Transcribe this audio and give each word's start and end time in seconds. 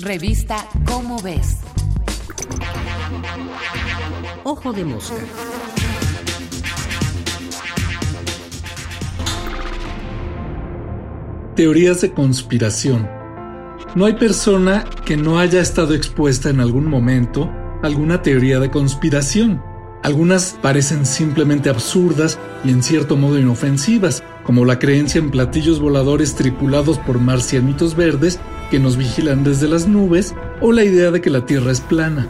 Revista 0.00 0.64
Cómo 0.84 1.20
ves. 1.20 1.56
Ojo 4.44 4.72
de 4.72 4.84
mosca. 4.84 5.16
Teorías 11.56 12.00
de 12.00 12.12
conspiración. 12.12 13.08
No 13.96 14.04
hay 14.04 14.12
persona 14.12 14.84
que 15.04 15.16
no 15.16 15.40
haya 15.40 15.60
estado 15.60 15.94
expuesta 15.94 16.48
en 16.48 16.60
algún 16.60 16.86
momento 16.86 17.50
a 17.82 17.86
alguna 17.88 18.22
teoría 18.22 18.60
de 18.60 18.70
conspiración. 18.70 19.60
Algunas 20.04 20.56
parecen 20.62 21.06
simplemente 21.06 21.70
absurdas 21.70 22.38
y 22.64 22.70
en 22.70 22.84
cierto 22.84 23.16
modo 23.16 23.36
inofensivas, 23.36 24.22
como 24.44 24.64
la 24.64 24.78
creencia 24.78 25.18
en 25.18 25.32
platillos 25.32 25.80
voladores 25.80 26.36
tripulados 26.36 26.98
por 26.98 27.18
marcianitos 27.18 27.96
verdes 27.96 28.38
que 28.70 28.78
nos 28.78 28.96
vigilan 28.96 29.44
desde 29.44 29.68
las 29.68 29.86
nubes 29.86 30.34
o 30.60 30.72
la 30.72 30.84
idea 30.84 31.10
de 31.10 31.20
que 31.20 31.30
la 31.30 31.46
Tierra 31.46 31.72
es 31.72 31.80
plana. 31.80 32.26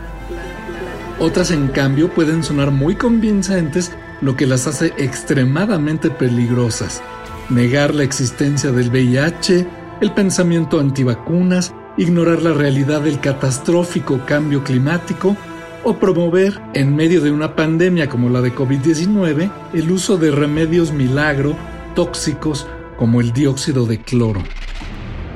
Otras, 1.18 1.50
en 1.50 1.68
cambio, 1.68 2.10
pueden 2.10 2.44
sonar 2.44 2.70
muy 2.70 2.94
convincentes, 2.94 3.92
lo 4.20 4.36
que 4.36 4.46
las 4.46 4.66
hace 4.66 4.92
extremadamente 4.98 6.10
peligrosas. 6.10 7.02
Negar 7.50 7.94
la 7.94 8.04
existencia 8.04 8.70
del 8.70 8.90
VIH, 8.90 9.66
el 10.00 10.12
pensamiento 10.12 10.78
antivacunas, 10.78 11.74
ignorar 11.96 12.42
la 12.42 12.52
realidad 12.52 13.00
del 13.00 13.20
catastrófico 13.20 14.24
cambio 14.26 14.62
climático 14.62 15.36
o 15.84 15.98
promover, 15.98 16.60
en 16.74 16.94
medio 16.94 17.20
de 17.20 17.32
una 17.32 17.56
pandemia 17.56 18.08
como 18.08 18.28
la 18.28 18.40
de 18.40 18.54
COVID-19, 18.54 19.50
el 19.72 19.90
uso 19.90 20.18
de 20.18 20.30
remedios 20.30 20.92
milagro 20.92 21.56
tóxicos 21.94 22.66
como 22.96 23.20
el 23.20 23.32
dióxido 23.32 23.86
de 23.86 24.00
cloro. 24.00 24.42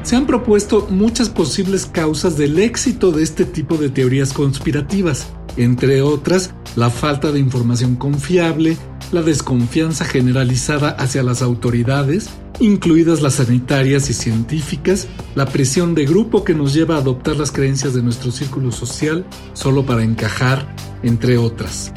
Se 0.03 0.17
han 0.17 0.27
propuesto 0.27 0.89
muchas 0.91 1.31
posibles 1.31 1.87
causas 1.87 2.37
del 2.37 2.59
éxito 2.59 3.13
de 3.13 3.23
este 3.23 3.45
tipo 3.45 3.77
de 3.77 3.89
teorías 3.89 4.33
conspirativas, 4.33 5.29
entre 5.57 6.03
otras 6.03 6.55
la 6.75 6.91
falta 6.91 7.31
de 7.31 7.39
información 7.39 7.97
confiable, 7.97 8.77
la 9.13 9.23
desconfianza 9.23 10.05
generalizada 10.05 10.91
hacia 10.91 11.23
las 11.23 11.43
autoridades, 11.43 12.31
incluidas 12.61 13.23
las 13.23 13.35
sanitarias 13.35 14.11
y 14.11 14.15
científicas, 14.15 15.07
la 15.35 15.47
presión 15.47 15.95
de 15.95 16.07
grupo 16.07 16.45
que 16.45 16.55
nos 16.55 16.75
lleva 16.75 16.97
a 16.97 16.99
adoptar 16.99 17.37
las 17.37 17.53
creencias 17.53 17.95
de 17.95 18.03
nuestro 18.03 18.33
círculo 18.33 18.73
social 18.73 19.25
solo 19.53 19.87
para 19.87 20.03
encajar, 20.03 20.75
entre 21.03 21.39
otras. 21.39 21.93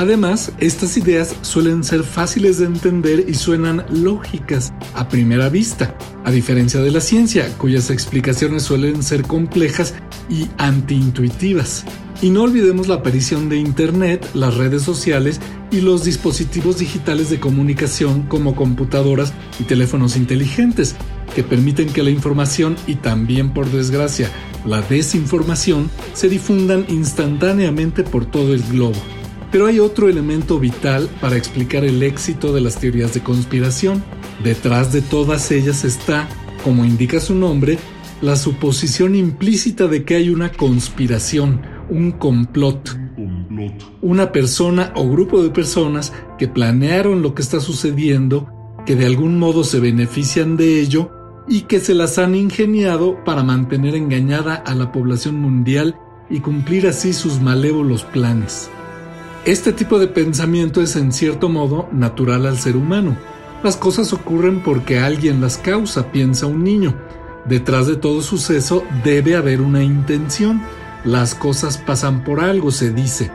Además, 0.00 0.50
estas 0.56 0.96
ideas 0.96 1.36
suelen 1.42 1.84
ser 1.84 2.04
fáciles 2.04 2.56
de 2.56 2.64
entender 2.64 3.26
y 3.28 3.34
suenan 3.34 3.84
lógicas 3.90 4.72
a 4.94 5.10
primera 5.10 5.50
vista, 5.50 5.94
a 6.24 6.30
diferencia 6.30 6.80
de 6.80 6.90
la 6.90 7.02
ciencia, 7.02 7.46
cuyas 7.58 7.90
explicaciones 7.90 8.62
suelen 8.62 9.02
ser 9.02 9.24
complejas 9.24 9.92
y 10.30 10.48
antiintuitivas. 10.56 11.84
Y 12.22 12.30
no 12.30 12.44
olvidemos 12.44 12.88
la 12.88 12.94
aparición 12.94 13.50
de 13.50 13.58
Internet, 13.58 14.26
las 14.32 14.56
redes 14.56 14.84
sociales 14.84 15.38
y 15.70 15.82
los 15.82 16.02
dispositivos 16.02 16.78
digitales 16.78 17.28
de 17.28 17.38
comunicación 17.38 18.22
como 18.22 18.56
computadoras 18.56 19.34
y 19.58 19.64
teléfonos 19.64 20.16
inteligentes, 20.16 20.96
que 21.34 21.42
permiten 21.44 21.92
que 21.92 22.02
la 22.02 22.08
información 22.08 22.74
y 22.86 22.94
también, 22.94 23.52
por 23.52 23.70
desgracia, 23.70 24.30
la 24.64 24.80
desinformación 24.80 25.90
se 26.14 26.30
difundan 26.30 26.86
instantáneamente 26.88 28.02
por 28.02 28.24
todo 28.24 28.54
el 28.54 28.62
globo. 28.62 29.19
Pero 29.50 29.66
hay 29.66 29.80
otro 29.80 30.08
elemento 30.08 30.60
vital 30.60 31.08
para 31.20 31.36
explicar 31.36 31.84
el 31.84 32.02
éxito 32.02 32.52
de 32.52 32.60
las 32.60 32.78
teorías 32.78 33.14
de 33.14 33.20
conspiración. 33.20 34.02
Detrás 34.44 34.92
de 34.92 35.02
todas 35.02 35.50
ellas 35.50 35.84
está, 35.84 36.28
como 36.62 36.84
indica 36.84 37.18
su 37.18 37.34
nombre, 37.34 37.78
la 38.22 38.36
suposición 38.36 39.14
implícita 39.14 39.88
de 39.88 40.04
que 40.04 40.14
hay 40.14 40.30
una 40.30 40.52
conspiración, 40.52 41.62
un 41.88 42.12
complot. 42.12 42.96
Una 44.00 44.32
persona 44.32 44.92
o 44.94 45.08
grupo 45.08 45.42
de 45.42 45.50
personas 45.50 46.12
que 46.38 46.48
planearon 46.48 47.22
lo 47.22 47.34
que 47.34 47.42
está 47.42 47.60
sucediendo, 47.60 48.48
que 48.86 48.94
de 48.94 49.06
algún 49.06 49.38
modo 49.38 49.64
se 49.64 49.80
benefician 49.80 50.56
de 50.56 50.80
ello 50.80 51.10
y 51.48 51.62
que 51.62 51.80
se 51.80 51.94
las 51.94 52.18
han 52.18 52.34
ingeniado 52.34 53.22
para 53.24 53.42
mantener 53.42 53.94
engañada 53.96 54.54
a 54.54 54.74
la 54.74 54.92
población 54.92 55.40
mundial 55.40 55.96
y 56.30 56.40
cumplir 56.40 56.86
así 56.86 57.12
sus 57.12 57.40
malévolos 57.40 58.04
planes. 58.04 58.70
Este 59.46 59.72
tipo 59.72 59.98
de 59.98 60.06
pensamiento 60.06 60.82
es 60.82 60.96
en 60.96 61.12
cierto 61.12 61.48
modo 61.48 61.88
natural 61.92 62.44
al 62.44 62.58
ser 62.58 62.76
humano. 62.76 63.16
Las 63.62 63.78
cosas 63.78 64.12
ocurren 64.12 64.62
porque 64.62 64.98
alguien 64.98 65.40
las 65.40 65.56
causa, 65.56 66.12
piensa 66.12 66.44
un 66.44 66.62
niño. 66.62 66.94
Detrás 67.46 67.86
de 67.86 67.96
todo 67.96 68.20
suceso 68.20 68.84
debe 69.02 69.36
haber 69.36 69.62
una 69.62 69.82
intención. 69.82 70.60
Las 71.04 71.34
cosas 71.34 71.78
pasan 71.78 72.22
por 72.22 72.40
algo, 72.40 72.70
se 72.70 72.92
dice. 72.92 73.30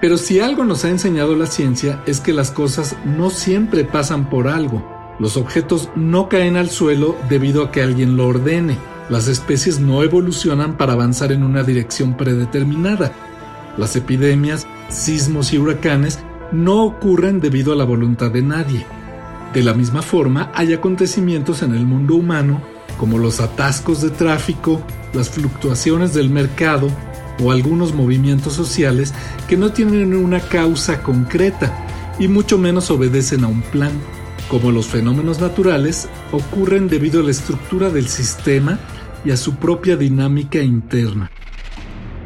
Pero 0.00 0.16
si 0.16 0.40
algo 0.40 0.64
nos 0.64 0.86
ha 0.86 0.88
enseñado 0.88 1.36
la 1.36 1.46
ciencia 1.46 2.02
es 2.06 2.20
que 2.20 2.32
las 2.32 2.50
cosas 2.50 2.96
no 3.04 3.28
siempre 3.28 3.84
pasan 3.84 4.30
por 4.30 4.48
algo. 4.48 4.82
Los 5.18 5.36
objetos 5.36 5.90
no 5.94 6.30
caen 6.30 6.56
al 6.56 6.70
suelo 6.70 7.14
debido 7.28 7.62
a 7.62 7.70
que 7.70 7.82
alguien 7.82 8.16
lo 8.16 8.26
ordene. 8.26 8.78
Las 9.10 9.28
especies 9.28 9.80
no 9.80 10.02
evolucionan 10.02 10.78
para 10.78 10.94
avanzar 10.94 11.30
en 11.30 11.42
una 11.42 11.62
dirección 11.62 12.16
predeterminada. 12.16 13.12
Las 13.76 13.96
epidemias, 13.96 14.66
sismos 14.88 15.52
y 15.52 15.58
huracanes 15.58 16.18
no 16.52 16.84
ocurren 16.84 17.40
debido 17.40 17.72
a 17.72 17.76
la 17.76 17.84
voluntad 17.84 18.30
de 18.30 18.42
nadie. 18.42 18.86
De 19.54 19.62
la 19.62 19.74
misma 19.74 20.02
forma, 20.02 20.50
hay 20.54 20.72
acontecimientos 20.72 21.62
en 21.62 21.74
el 21.74 21.86
mundo 21.86 22.14
humano 22.14 22.62
como 22.98 23.18
los 23.18 23.40
atascos 23.40 24.00
de 24.00 24.10
tráfico, 24.10 24.80
las 25.12 25.30
fluctuaciones 25.30 26.14
del 26.14 26.30
mercado 26.30 26.88
o 27.42 27.50
algunos 27.50 27.94
movimientos 27.94 28.52
sociales 28.52 29.12
que 29.48 29.56
no 29.56 29.72
tienen 29.72 30.14
una 30.14 30.40
causa 30.40 31.02
concreta 31.02 31.86
y 32.18 32.28
mucho 32.28 32.58
menos 32.58 32.90
obedecen 32.90 33.44
a 33.44 33.48
un 33.48 33.62
plan. 33.62 33.92
Como 34.48 34.70
los 34.70 34.86
fenómenos 34.86 35.40
naturales, 35.40 36.08
ocurren 36.30 36.88
debido 36.88 37.20
a 37.20 37.24
la 37.24 37.30
estructura 37.30 37.90
del 37.90 38.08
sistema 38.08 38.78
y 39.24 39.30
a 39.30 39.36
su 39.36 39.56
propia 39.56 39.96
dinámica 39.96 40.60
interna. 40.60 41.30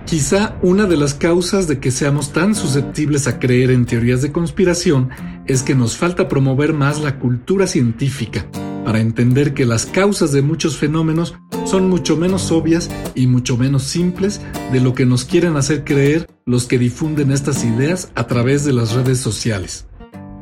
Quizá 0.06 0.56
una 0.62 0.86
de 0.86 0.96
las 0.96 1.14
causas 1.14 1.66
de 1.66 1.80
que 1.80 1.90
seamos 1.90 2.32
tan 2.32 2.54
susceptibles 2.54 3.26
a 3.26 3.40
creer 3.40 3.72
en 3.72 3.86
teorías 3.86 4.22
de 4.22 4.30
conspiración 4.30 5.10
es 5.48 5.64
que 5.64 5.74
nos 5.74 5.96
falta 5.96 6.28
promover 6.28 6.72
más 6.72 7.00
la 7.00 7.18
cultura 7.18 7.66
científica 7.66 8.46
para 8.84 9.00
entender 9.00 9.52
que 9.52 9.66
las 9.66 9.84
causas 9.84 10.30
de 10.30 10.42
muchos 10.42 10.76
fenómenos 10.76 11.34
son 11.64 11.90
mucho 11.90 12.16
menos 12.16 12.52
obvias 12.52 12.88
y 13.16 13.26
mucho 13.26 13.56
menos 13.56 13.82
simples 13.82 14.40
de 14.72 14.80
lo 14.80 14.94
que 14.94 15.06
nos 15.06 15.24
quieren 15.24 15.56
hacer 15.56 15.82
creer 15.82 16.28
los 16.44 16.66
que 16.66 16.78
difunden 16.78 17.32
estas 17.32 17.64
ideas 17.64 18.12
a 18.14 18.28
través 18.28 18.64
de 18.64 18.74
las 18.74 18.92
redes 18.92 19.18
sociales. 19.18 19.88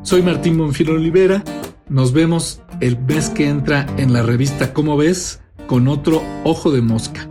Soy 0.03 0.21
Martín 0.21 0.59
Bonfil 0.59 0.91
Olivera, 0.91 1.43
nos 1.89 2.13
vemos 2.13 2.61
el 2.81 2.99
mes 2.99 3.31
que 3.31 3.49
entra 3.49 3.87
en 3.97 4.13
la 4.13 4.23
revista 4.23 4.75
Cómo 4.75 4.99
ves 4.99 5.41
con 5.67 5.89
otro 5.89 6.23
Ojo 6.45 6.71
de 6.71 6.83
Mosca. 6.83 7.31